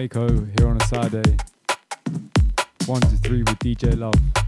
Mako 0.00 0.28
here 0.56 0.66
on 0.66 0.80
a 0.80 0.84
Saturday. 0.86 1.36
One 2.86 3.02
to 3.02 3.16
three 3.18 3.40
with 3.40 3.58
DJ 3.58 3.98
Love. 3.98 4.39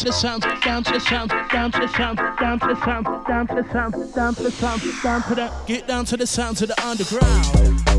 to 0.00 0.06
the 0.06 0.12
sound, 0.12 0.42
down 0.62 0.82
to 0.82 0.92
the 0.92 1.00
sound, 1.00 1.30
down 1.50 1.70
to 1.70 1.78
the 1.78 1.88
sound, 1.88 2.16
down 2.40 2.58
to 2.58 2.66
the 2.68 2.84
sound, 2.84 3.06
down 3.26 3.46
to 3.46 3.54
the 3.54 3.70
sound, 3.70 4.14
down 4.14 4.34
to 4.34 4.42
the 4.42 4.50
sound, 4.50 4.82
down 5.02 5.22
to 5.22 5.34
the 5.34 5.52
get 5.66 5.86
down 5.86 6.04
to 6.06 6.16
the 6.16 6.26
sound 6.26 6.56
to 6.56 6.66
the 6.66 6.86
underground. 6.86 7.89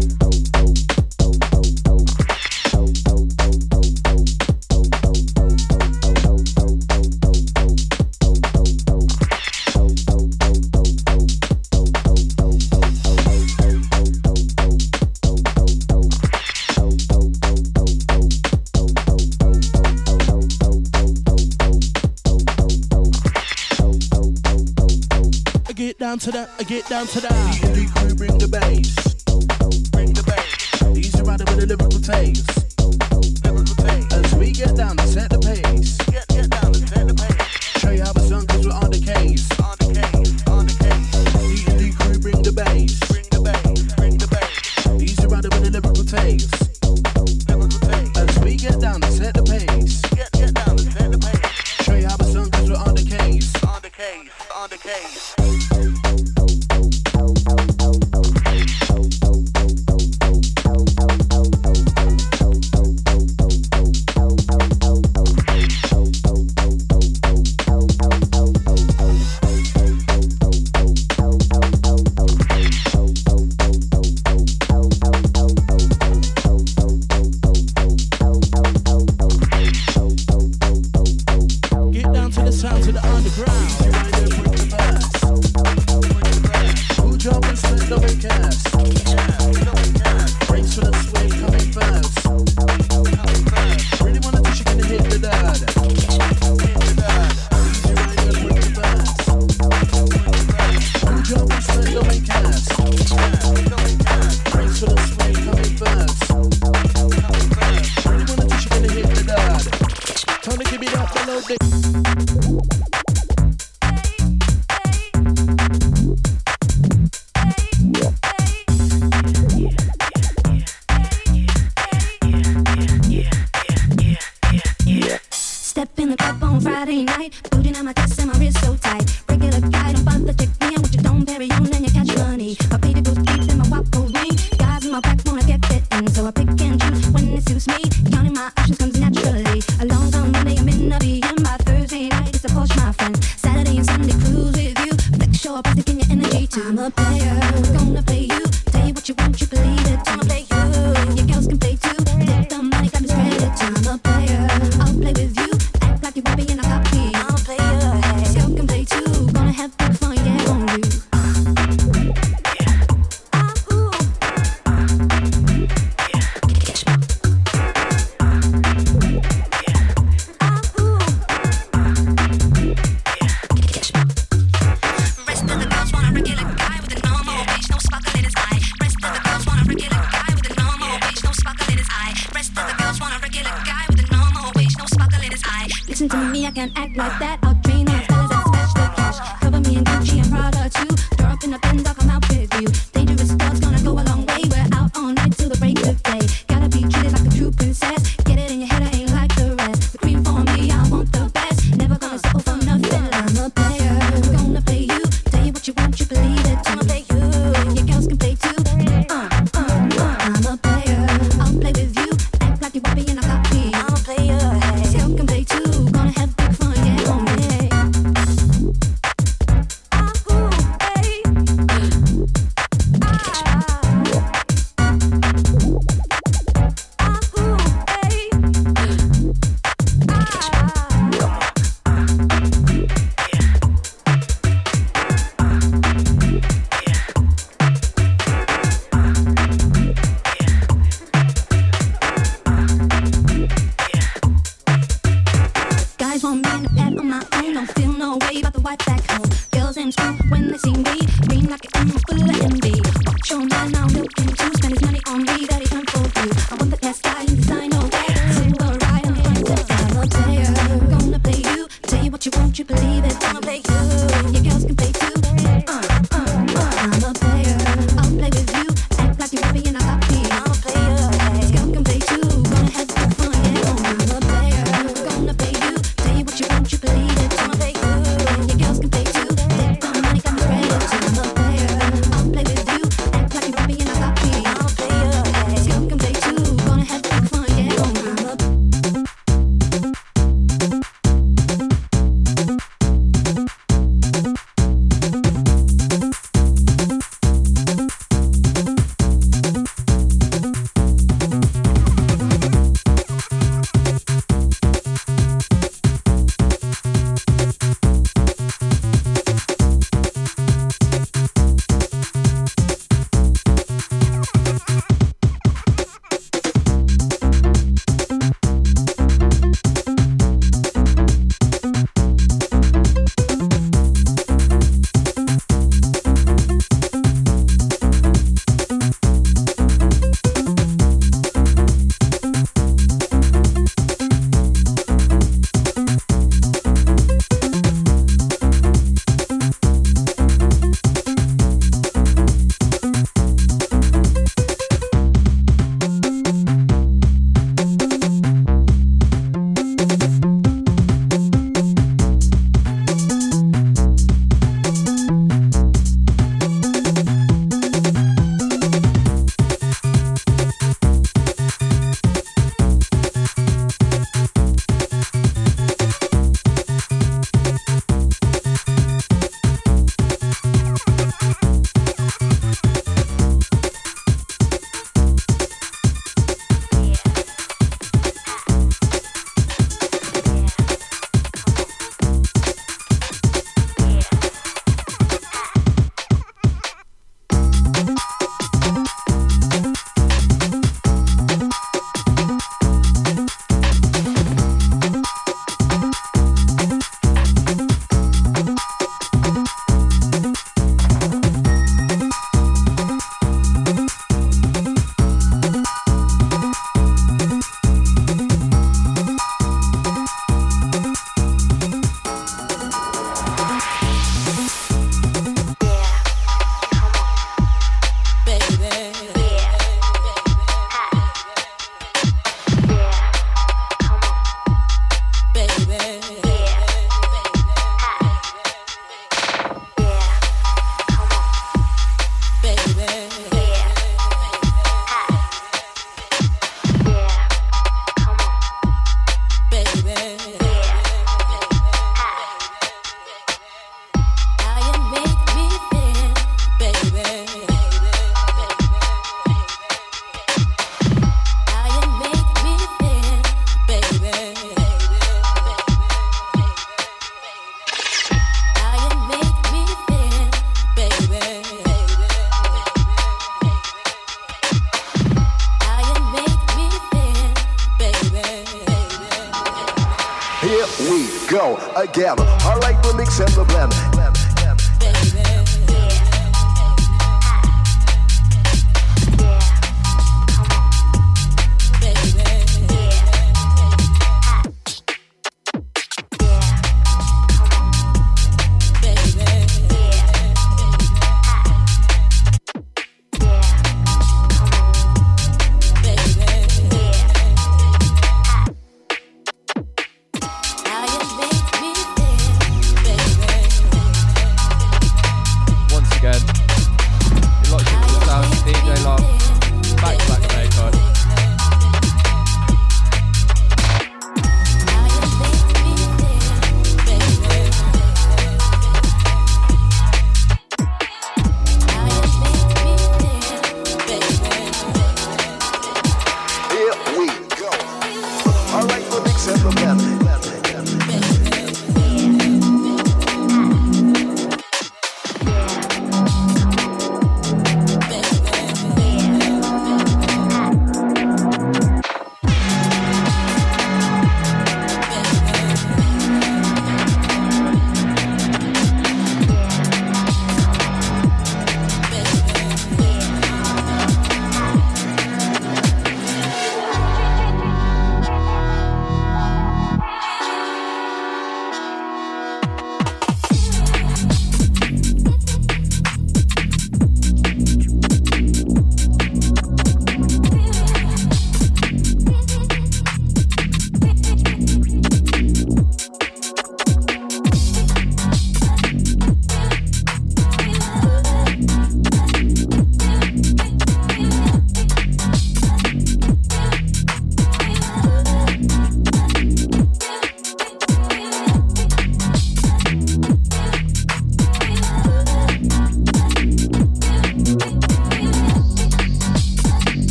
to 26.22 26.32
that, 26.32 26.52
I 26.60 26.64
get 26.64 26.88
down 26.88 27.08
to 27.08 27.22
that. 27.22 27.56
DJ 27.56 28.16
bring 28.16 28.38
the 28.38 28.48
bass. 28.48 29.01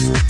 Thanks. 0.00 0.29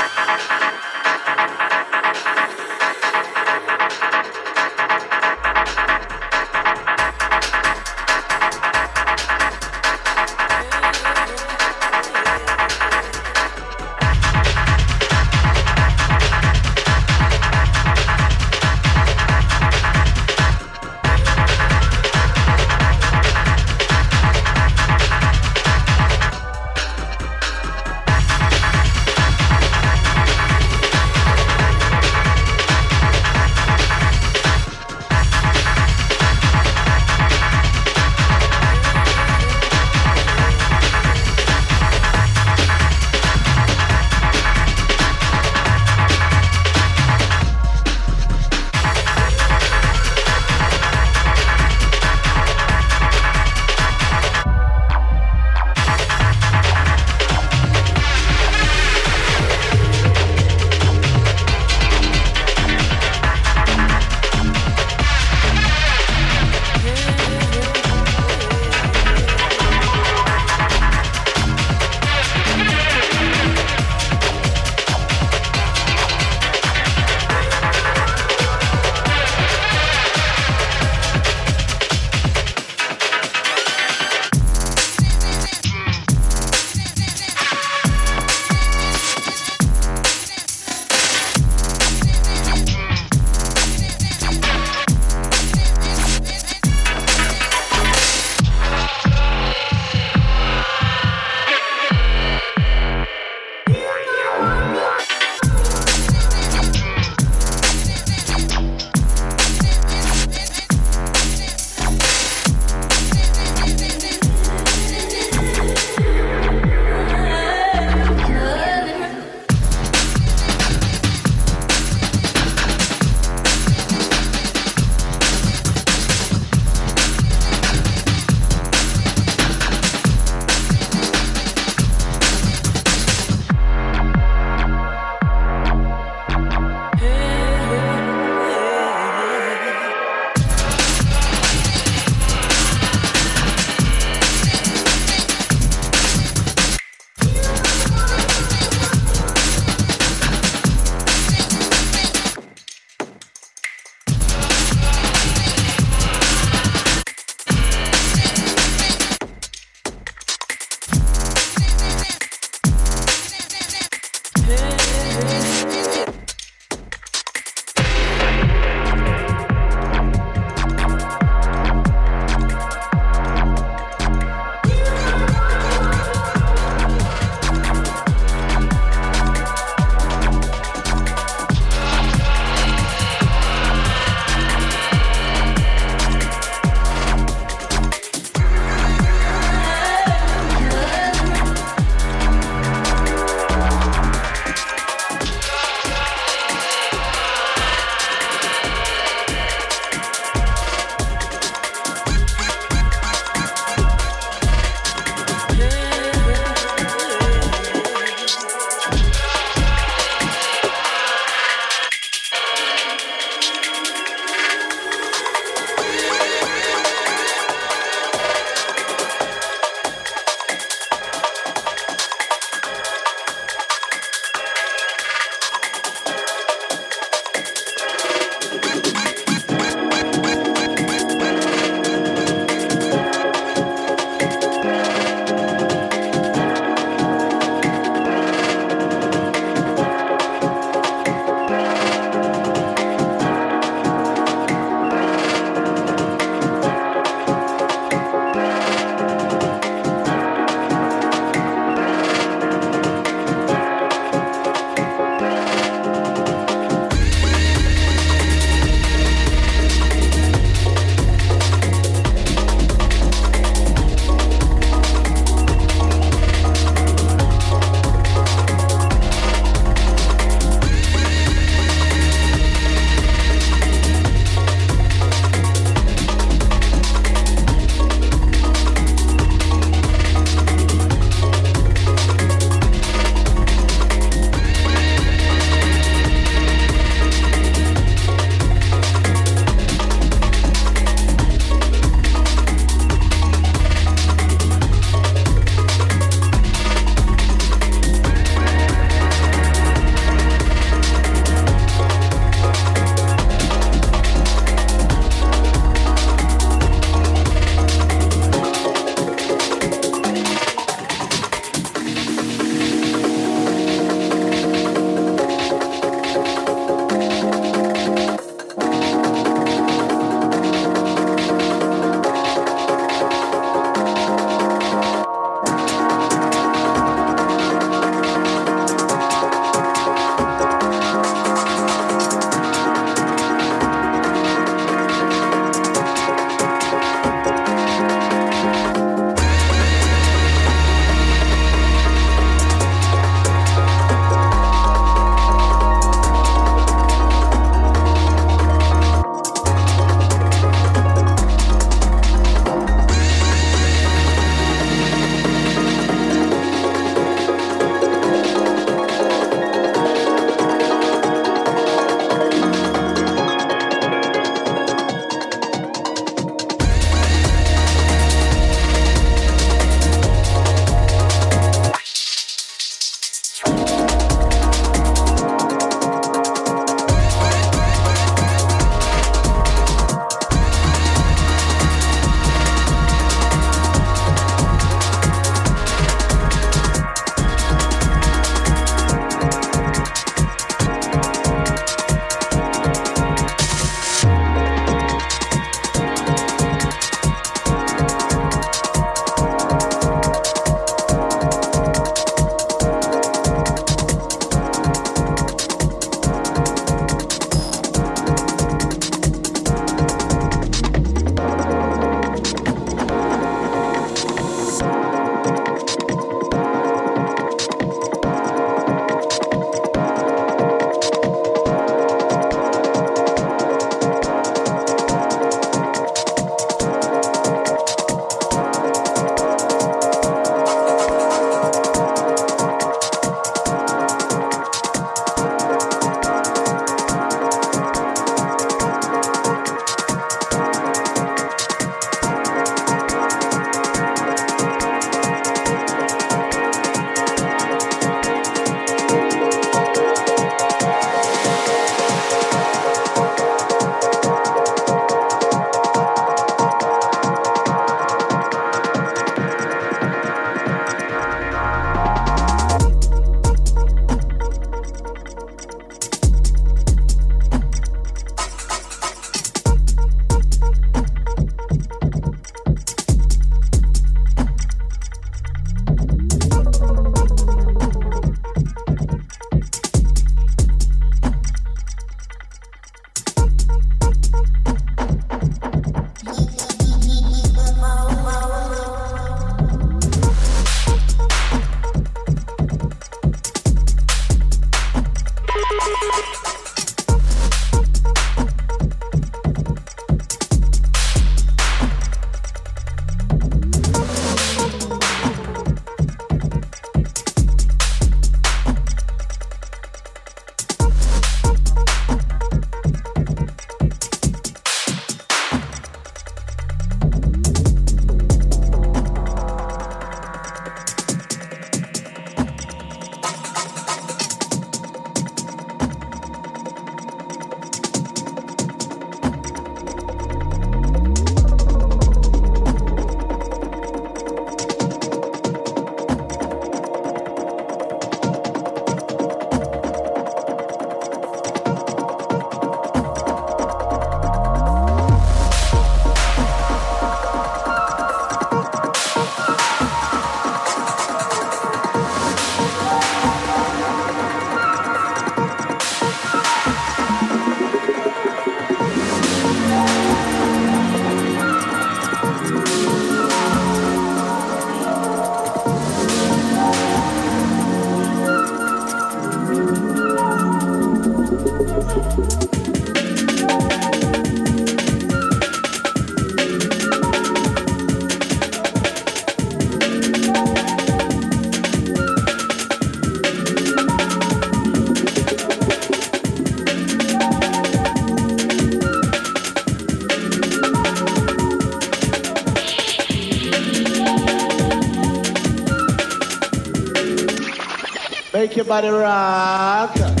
Everybody 598.53 598.83
rock. 598.83 600.00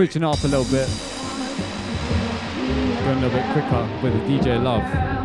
switching 0.00 0.24
up 0.24 0.42
a 0.44 0.46
little 0.46 0.64
bit, 0.64 0.88
going 3.04 3.18
a 3.18 3.20
little 3.20 3.38
bit 3.38 3.52
quicker 3.52 3.86
with 4.02 4.14
DJ 4.26 4.58
Love. 4.58 5.19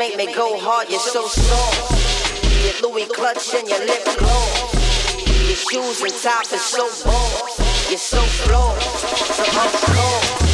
Me 0.00 0.32
go 0.32 0.58
hard, 0.58 0.88
you're 0.88 0.98
so 0.98 1.26
soft. 1.26 1.92
Your 2.64 2.90
Louis 2.90 3.04
clutch 3.04 3.54
and 3.54 3.68
your 3.68 3.84
lip 3.84 4.02
gloss. 4.16 4.74
Your 5.46 5.56
shoes 5.56 6.00
and 6.00 6.14
top 6.22 6.44
is 6.44 6.62
so 6.62 6.88
bold. 7.04 7.50
You're 7.90 7.98
so 7.98 8.22
flawed, 8.22 8.80
so 8.80 9.44
I'm 9.44 10.49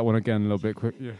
that 0.00 0.04
one 0.04 0.16
again 0.16 0.40
a 0.40 0.44
little 0.44 0.56
bit 0.56 0.74
quick. 0.76 0.94
Yeah. 0.98 1.12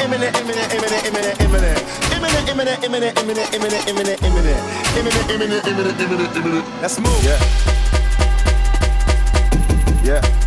imminent, 0.00 0.36
imminent, 0.36 0.72
imminent, 0.72 1.04
imminent, 1.04 1.40
imminent, 1.40 1.40
imminent. 1.40 1.78
Imminent, 2.12 2.48
imminent, 2.48 2.84
imminent, 2.84 3.18
imminent, 3.18 3.54
imminent, 3.54 3.88
imminent, 3.88 4.22
imminent. 4.22 4.60
Imminent, 4.96 5.30
imminent, 5.30 6.36
imminent. 6.36 6.82
Let's 6.82 6.98
move. 6.98 7.24
Yeah. 7.24 7.38
Yeah. 10.02 10.37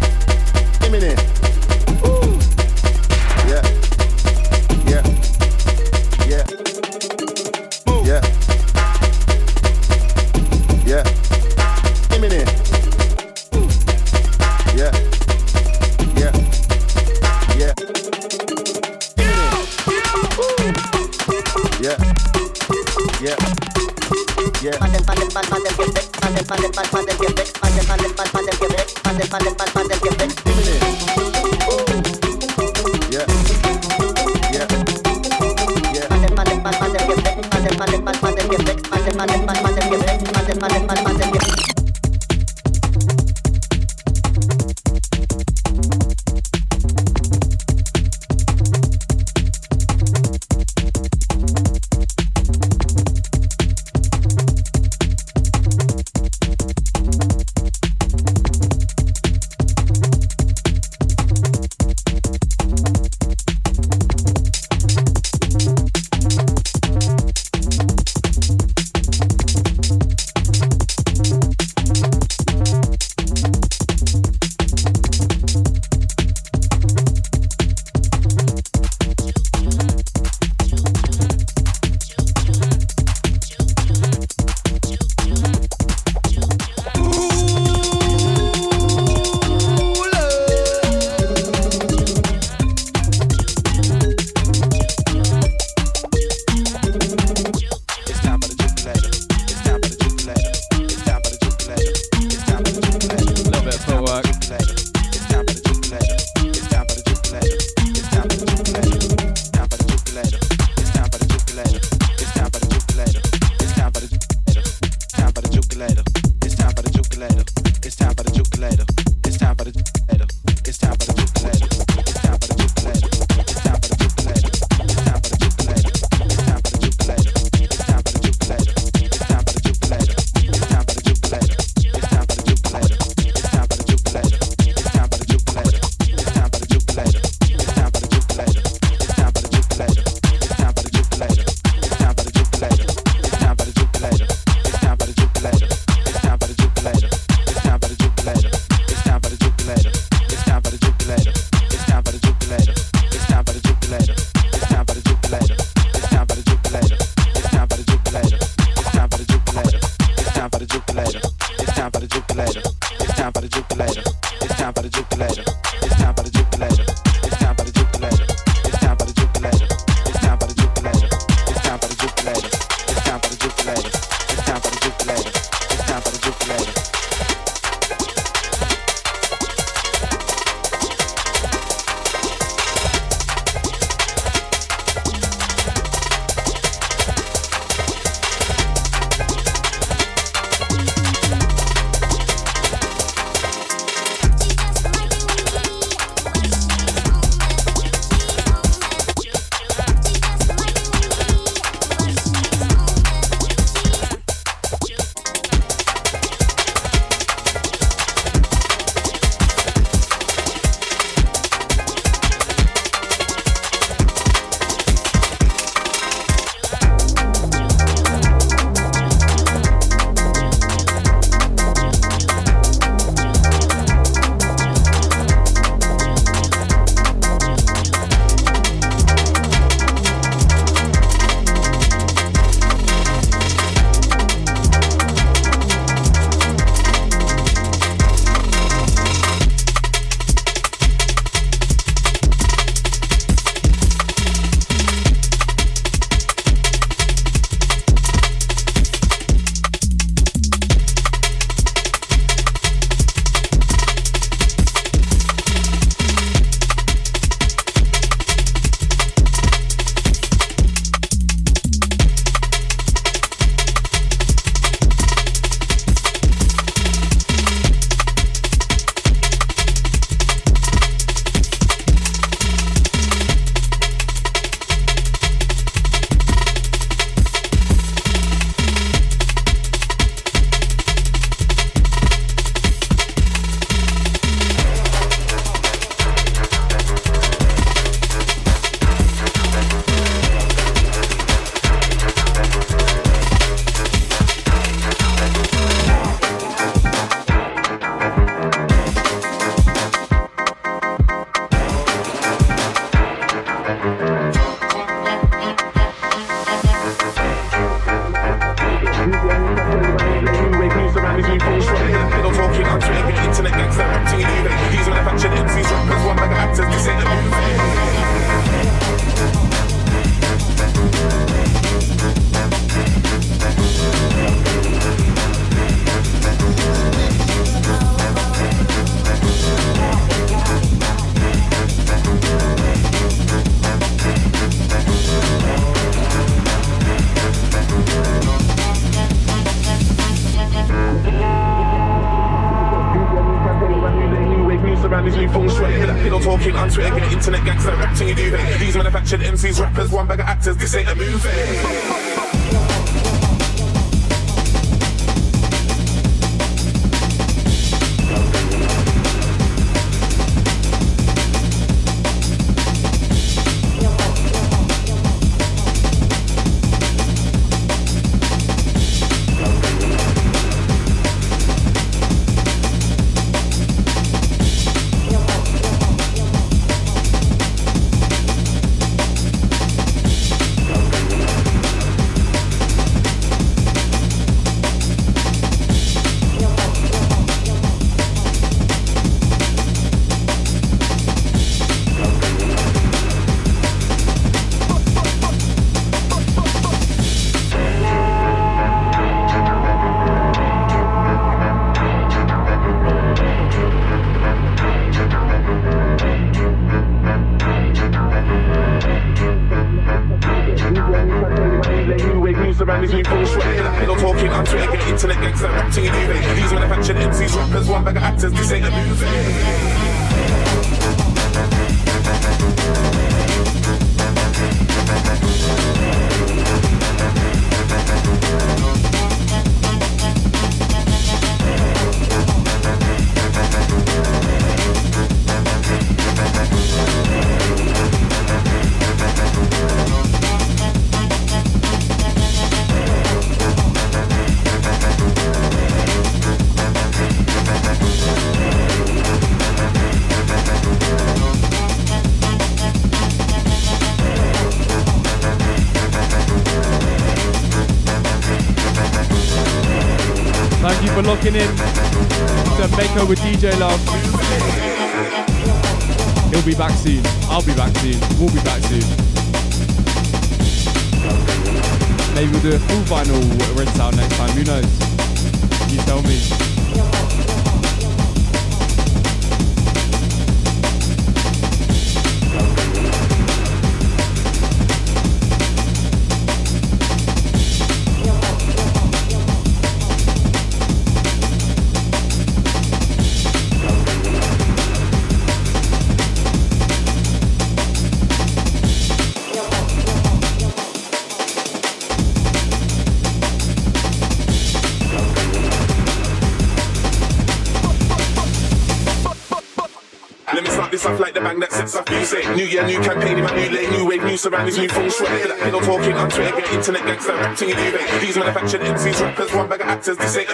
man 514.42 514.50
is 514.50 514.58
useful 514.58 514.90
sweat. 514.90 515.28
That 515.28 515.46
me 515.46 515.52
no 515.52 515.60
talking 515.62 515.94
on 515.94 516.10
Twitter, 516.10 516.36
get 516.36 516.54
internet 516.54 516.86
gangster 516.86 517.14
rap 517.14 517.38
ting 517.38 517.50
in 517.50 518.02
These 518.02 518.18
manufactured 518.18 518.62
MCs, 518.62 519.02
rappers, 519.02 519.34
one 519.34 519.50
bag 519.50 519.62
of 519.62 519.68
actors, 519.68 519.98
this 519.98 520.18
ain't 520.18 520.30